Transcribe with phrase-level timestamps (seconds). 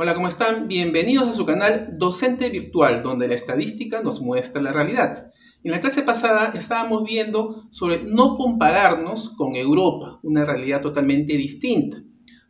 [0.00, 0.68] Hola, ¿cómo están?
[0.68, 5.32] Bienvenidos a su canal Docente Virtual, donde la estadística nos muestra la realidad.
[5.64, 12.00] En la clase pasada estábamos viendo sobre no compararnos con Europa, una realidad totalmente distinta.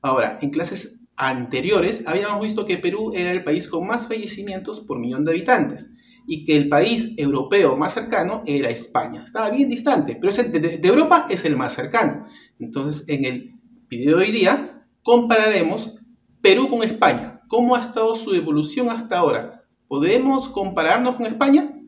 [0.02, 4.98] Ahora, en clases anteriores habíamos visto que Perú era el país con más fallecimientos por
[4.98, 5.90] millón de habitantes
[6.26, 9.24] y que el país europeo más cercano era España.
[9.24, 12.26] Estaba bien distante, pero de, Europa es el más cercano.
[12.58, 13.54] Entonces, en el
[13.88, 15.94] video de hoy día compararemos
[16.42, 17.37] Perú con España.
[17.48, 19.64] ¿Cómo ha estado su evolución hasta ahora?
[19.88, 21.80] ¿Podemos compararnos con España?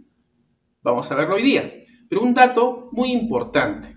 [0.83, 1.71] Vamos a verlo hoy día.
[2.09, 3.95] Pero un dato muy importante.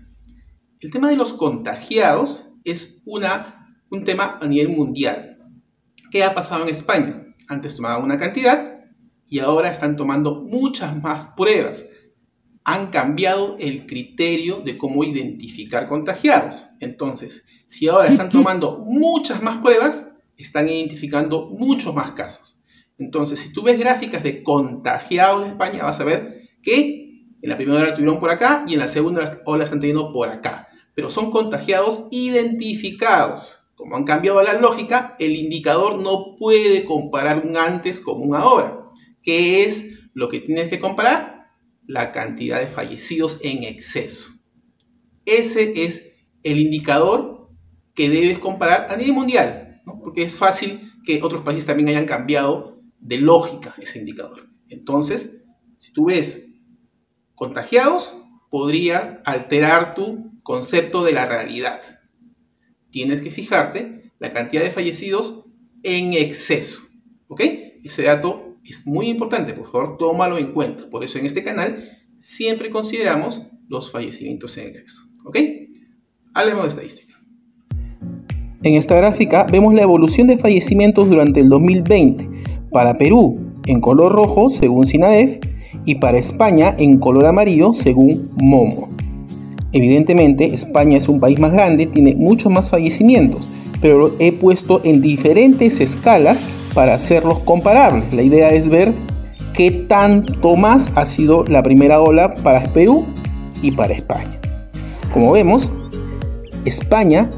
[0.78, 5.38] El tema de los contagiados es una, un tema a nivel mundial.
[6.10, 7.24] ¿Qué ha pasado en España?
[7.48, 8.80] Antes tomaban una cantidad
[9.26, 11.86] y ahora están tomando muchas más pruebas.
[12.64, 16.66] Han cambiado el criterio de cómo identificar contagiados.
[16.80, 22.60] Entonces, si ahora están tomando muchas más pruebas, están identificando muchos más casos.
[22.98, 27.04] Entonces, si tú ves gráficas de contagiados de España, vas a ver que
[27.42, 30.28] en la primera ola tuvieron por acá y en la segunda ola están teniendo por
[30.28, 30.68] acá.
[30.94, 33.60] Pero son contagiados identificados.
[33.74, 38.80] Como han cambiado la lógica, el indicador no puede comparar un antes con un ahora.
[39.20, 41.50] ¿Qué es lo que tienes que comparar?
[41.86, 44.28] La cantidad de fallecidos en exceso.
[45.26, 47.50] Ese es el indicador
[47.94, 52.80] que debes comparar a nivel mundial porque es fácil que otros países también hayan cambiado
[53.00, 54.48] de lógica ese indicador.
[54.68, 55.44] Entonces,
[55.78, 56.54] si tú ves
[57.34, 58.16] contagiados,
[58.50, 61.80] podría alterar tu concepto de la realidad.
[62.90, 65.44] Tienes que fijarte la cantidad de fallecidos
[65.82, 66.80] en exceso.
[67.28, 67.42] ¿Ok?
[67.82, 70.88] Ese dato es muy importante, por favor, tómalo en cuenta.
[70.88, 71.90] Por eso en este canal
[72.20, 75.02] siempre consideramos los fallecimientos en exceso.
[75.24, 75.38] ¿Ok?
[76.32, 77.13] Hablemos de estadística.
[78.64, 82.26] En esta gráfica vemos la evolución de fallecimientos durante el 2020
[82.72, 85.36] para Perú en color rojo según SINADEF
[85.84, 88.88] y para España en color amarillo según MOMO.
[89.72, 93.48] Evidentemente España es un país más grande, tiene muchos más fallecimientos,
[93.82, 96.42] pero lo he puesto en diferentes escalas
[96.72, 98.14] para hacerlos comparables.
[98.14, 98.94] La idea es ver
[99.52, 103.04] qué tanto más ha sido la primera ola para Perú
[103.60, 104.38] y para España.
[105.12, 105.70] Como vemos,
[106.64, 107.28] España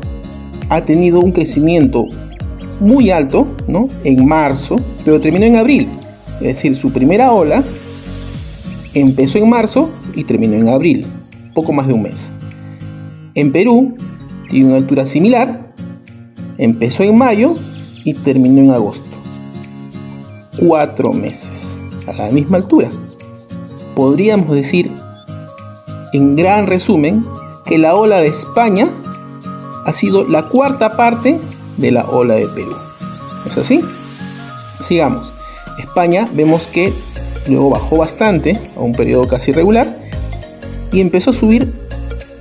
[0.68, 2.06] ha tenido un crecimiento
[2.80, 3.88] muy alto ¿no?
[4.04, 5.88] en marzo, pero terminó en abril.
[6.40, 7.64] Es decir, su primera ola
[8.94, 11.06] empezó en marzo y terminó en abril,
[11.54, 12.30] poco más de un mes.
[13.34, 13.96] En Perú
[14.50, 15.72] tiene una altura similar,
[16.58, 17.54] empezó en mayo
[18.04, 19.04] y terminó en agosto.
[20.58, 22.88] Cuatro meses, a la misma altura.
[23.94, 24.90] Podríamos decir,
[26.12, 27.24] en gran resumen,
[27.66, 28.88] que la ola de España
[29.86, 31.38] ha sido la cuarta parte
[31.76, 32.74] de la ola de Perú.
[33.46, 33.80] ¿Es así?
[34.80, 35.32] Sigamos.
[35.78, 36.92] España vemos que
[37.46, 39.96] luego bajó bastante a un periodo casi regular
[40.90, 41.72] y empezó a subir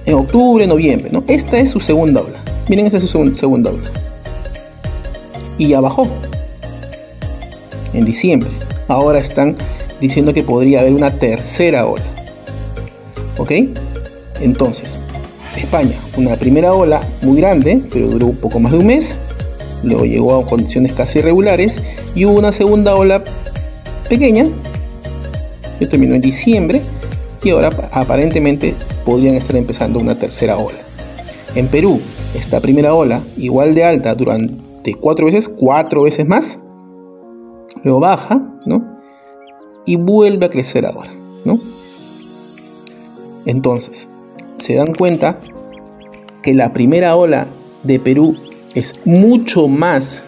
[0.08, 1.12] en octubre, noviembre.
[1.12, 1.24] ¿no?
[1.28, 2.40] Esta es su segunda ola.
[2.68, 3.92] Miren, esta es su segunda ola.
[5.60, 6.08] Y ya bajó
[7.94, 8.50] en diciembre.
[8.88, 9.56] Ahora están
[10.02, 12.04] diciendo que podría haber una tercera ola.
[13.38, 13.52] ¿Ok?
[14.40, 14.98] Entonces,
[15.66, 19.20] España, una primera ola muy grande, pero duró un poco más de un mes,
[19.84, 21.82] luego llegó a condiciones casi irregulares
[22.14, 23.24] y hubo una segunda ola
[24.08, 24.46] pequeña,
[25.80, 26.82] que terminó en diciembre,
[27.44, 30.78] y ahora aparentemente podrían estar empezando una tercera ola.
[31.56, 32.00] En Perú,
[32.36, 36.60] esta primera ola, igual de alta durante cuatro veces, cuatro veces más,
[37.84, 39.00] luego baja, ¿no?
[39.86, 41.12] Y vuelve a crecer ahora,
[41.44, 41.60] ¿no?
[43.46, 44.10] Entonces,
[44.58, 45.40] se dan cuenta
[46.46, 47.48] que la primera ola
[47.82, 48.38] de Perú
[48.76, 50.22] es mucho más,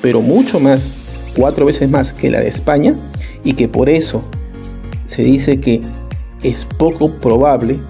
[0.00, 0.92] pero mucho más,
[1.36, 2.94] cuatro veces más que la de España,
[3.42, 4.22] y que por eso
[5.06, 5.80] se dice que
[6.44, 7.80] es poco probable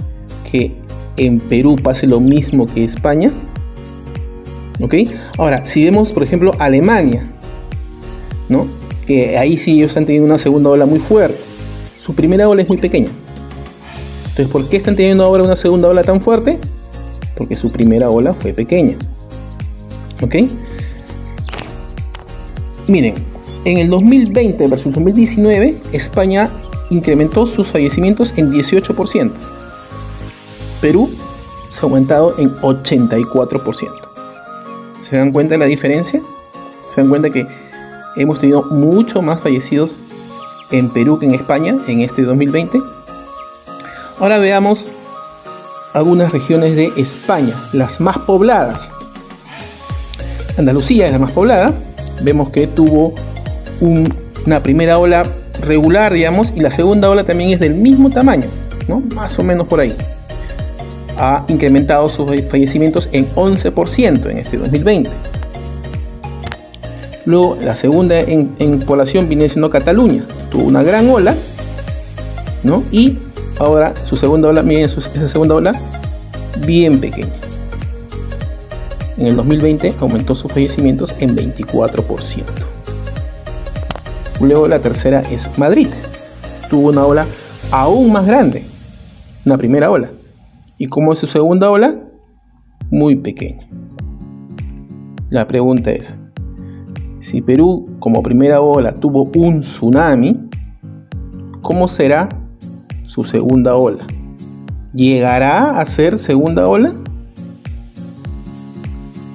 [0.50, 0.72] que
[1.18, 3.30] en Perú pase lo mismo que España.
[4.80, 4.94] ¿Ok?
[5.36, 7.30] Ahora, si vemos, por ejemplo, Alemania,
[8.48, 8.66] ¿no?
[9.06, 11.38] Que ahí sí ellos están teniendo una segunda ola muy fuerte.
[11.98, 13.10] Su primera ola es muy pequeña.
[14.30, 16.58] Entonces, ¿por qué están teniendo ahora una segunda ola tan fuerte?
[17.36, 18.96] Porque su primera ola fue pequeña.
[20.22, 20.36] ¿Ok?
[22.86, 23.14] Miren,
[23.64, 26.50] en el 2020 versus 2019, España
[26.90, 29.32] incrementó sus fallecimientos en 18%.
[30.80, 31.10] Perú
[31.70, 33.88] se ha aumentado en 84%.
[35.00, 36.20] ¿Se dan cuenta de la diferencia?
[36.88, 37.46] ¿Se dan cuenta que
[38.16, 39.96] hemos tenido mucho más fallecidos
[40.70, 42.80] en Perú que en España en este 2020?
[44.18, 44.88] Ahora veamos
[45.94, 48.90] algunas regiones de España, las más pobladas.
[50.58, 51.72] Andalucía es la más poblada,
[52.22, 53.14] vemos que tuvo
[53.80, 55.24] una primera ola
[55.62, 58.48] regular, digamos, y la segunda ola también es del mismo tamaño,
[58.88, 59.02] ¿no?
[59.14, 59.96] Más o menos por ahí.
[61.16, 65.10] Ha incrementado sus fallecimientos en 11% en este 2020.
[67.24, 70.24] Luego, la segunda en, población viene siendo Cataluña.
[70.50, 71.34] Tuvo una gran ola,
[72.64, 72.82] ¿no?
[72.90, 73.18] Y
[73.58, 75.74] ahora su segunda ola, miren esa segunda ola,
[76.66, 77.32] bien pequeña.
[79.16, 82.44] En el 2020 aumentó sus fallecimientos en 24%.
[84.40, 85.88] Luego la tercera es Madrid.
[86.68, 87.26] Tuvo una ola
[87.70, 88.64] aún más grande.
[89.46, 90.10] Una primera ola.
[90.78, 91.94] ¿Y cómo es su segunda ola?
[92.90, 93.68] Muy pequeña.
[95.30, 96.16] La pregunta es,
[97.20, 100.48] si Perú como primera ola tuvo un tsunami,
[101.62, 102.28] ¿cómo será
[103.14, 104.04] su segunda ola?
[104.92, 106.92] ¿Llegará a ser segunda ola?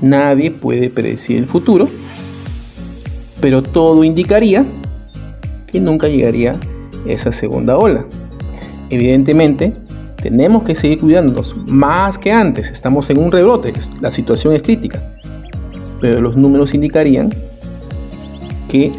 [0.01, 1.87] Nadie puede predecir el futuro,
[3.39, 4.65] pero todo indicaría
[5.67, 6.59] que nunca llegaría
[7.05, 8.05] esa segunda ola.
[8.89, 9.73] Evidentemente,
[10.21, 12.69] tenemos que seguir cuidándonos más que antes.
[12.69, 13.71] Estamos en un rebrote,
[14.01, 15.01] la situación es crítica.
[16.01, 17.33] Pero los números indicarían
[18.67, 18.91] que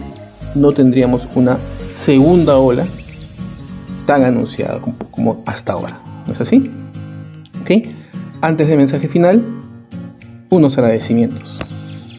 [0.54, 1.58] no tendríamos una
[1.90, 2.86] segunda ola
[4.06, 4.80] tan anunciada
[5.10, 5.98] como, hasta ahora.
[6.26, 6.70] ¿No es así?
[7.62, 7.86] ¿Ok?
[8.40, 9.42] Antes del mensaje final,
[10.50, 11.60] unos agradecimientos.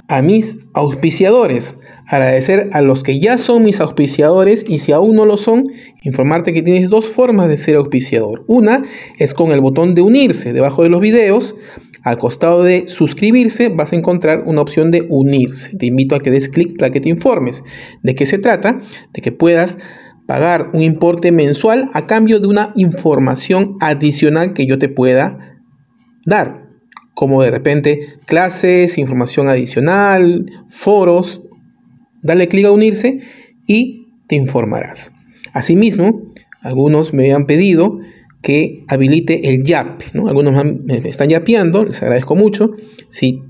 [0.07, 5.25] A mis auspiciadores, agradecer a los que ya son mis auspiciadores y si aún no
[5.25, 5.63] lo son,
[6.03, 8.43] informarte que tienes dos formas de ser auspiciador.
[8.47, 8.83] Una
[9.17, 11.55] es con el botón de unirse debajo de los videos.
[12.03, 15.77] Al costado de suscribirse vas a encontrar una opción de unirse.
[15.77, 17.63] Te invito a que des clic para que te informes
[18.03, 18.81] de qué se trata,
[19.13, 19.77] de que puedas
[20.31, 25.59] pagar un importe mensual a cambio de una información adicional que yo te pueda
[26.25, 26.69] dar,
[27.13, 31.41] como de repente clases, información adicional, foros,
[32.23, 33.19] Dale clic a unirse
[33.67, 35.11] y te informarás.
[35.51, 36.21] Asimismo,
[36.61, 37.99] algunos me han pedido
[38.41, 40.13] que habilite el YAP.
[40.13, 40.29] ¿no?
[40.29, 42.71] Algunos me están yapeando, les agradezco mucho.
[43.09, 43.41] Si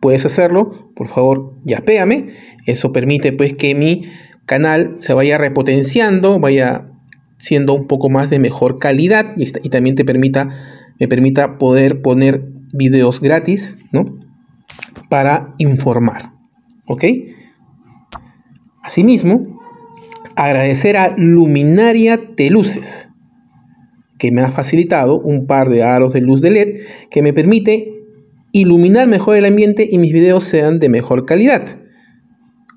[0.00, 2.28] puedes hacerlo, por favor, yapéame.
[2.64, 4.04] Eso permite pues que mi
[4.48, 6.90] canal se vaya repotenciando, vaya
[7.36, 10.48] siendo un poco más de mejor calidad y, también te permita,
[10.98, 14.16] me permita poder poner videos gratis, ¿no?
[15.08, 16.32] Para informar.
[16.86, 17.04] ¿Ok?
[18.82, 19.60] Asimismo,
[20.34, 23.10] agradecer a Luminaria Teluces,
[24.18, 26.78] que me ha facilitado un par de aros de luz de LED
[27.10, 27.92] que me permite
[28.52, 31.78] iluminar mejor el ambiente y mis videos sean de mejor calidad.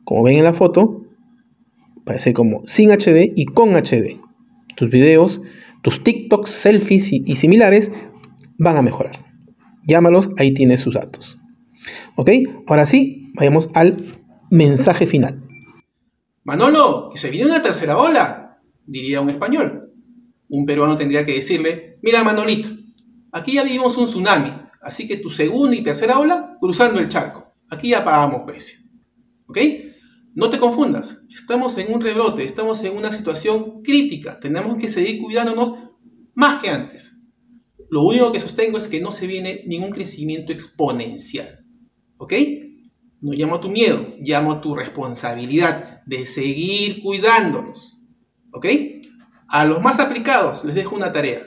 [0.04, 1.02] Como ven en la foto,
[2.12, 4.19] parece como sin HD y con HD.
[4.75, 5.42] Tus videos,
[5.81, 7.94] tus TikToks, selfies y, y similares
[8.58, 9.13] van a mejorar.
[9.88, 11.40] Llámalos, ahí tienes sus datos.
[12.18, 12.31] ¿Ok?
[12.68, 13.96] Ahora sí, vayamos al
[14.50, 15.42] mensaje final.
[16.44, 19.94] Manolo, que se viene una tercera ola, diría un español.
[20.50, 22.68] Un peruano tendría que decirle, mira Manolito,
[23.31, 27.54] aquí ya vivimos un tsunami, así que tu segunda y tercera ola cruzando el charco.
[27.69, 28.80] Aquí ya pagamos precio.
[29.48, 29.60] ¿Ok?
[30.33, 35.22] No te confundas, estamos en un rebrote, estamos en una situación crítica, tenemos que seguir
[35.22, 35.74] cuidándonos
[36.34, 37.17] más que antes.
[37.89, 41.65] Lo único que sostengo es que no se viene ningún crecimiento exponencial.
[42.15, 42.34] ¿Ok?
[43.20, 48.01] No llamo a tu miedo, llamo a tu responsabilidad de seguir cuidándonos.
[48.53, 48.67] ¿Ok?
[49.50, 51.41] A los más aplicados les dejo una tarea.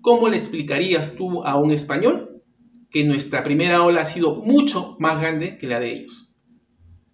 [0.00, 2.42] ¿Cómo le explicarías tú a un español
[2.90, 6.40] que nuestra primera ola ha sido mucho más grande que la de ellos?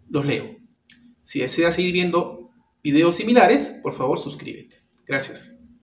[0.08, 0.55] Los leo.
[1.26, 2.52] Si deseas seguir viendo
[2.85, 4.80] videos similares, por favor suscríbete.
[5.04, 5.55] Gracias.